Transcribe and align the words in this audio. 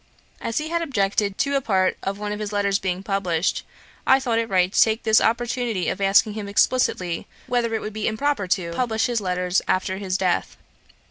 As 0.41 0.57
he 0.57 0.69
had 0.69 0.81
objected 0.81 1.37
to 1.37 1.55
a 1.55 1.61
part 1.61 1.95
of 2.01 2.17
one 2.17 2.31
of 2.31 2.39
his 2.39 2.51
letters 2.51 2.79
being 2.79 3.03
published, 3.03 3.61
I 4.07 4.19
thought 4.19 4.39
it 4.39 4.49
right 4.49 4.73
to 4.73 4.81
take 4.81 5.03
this 5.03 5.21
opportunity 5.21 5.89
of 5.89 6.01
asking 6.01 6.33
him 6.33 6.47
explicitly 6.47 7.27
whether 7.45 7.75
it 7.75 7.81
would 7.81 7.93
be 7.93 8.07
improper 8.07 8.47
to 8.47 8.71
publish 8.71 9.05
his 9.05 9.21
letters 9.21 9.61
after 9.67 9.97
his 9.97 10.17
death. 10.17 10.57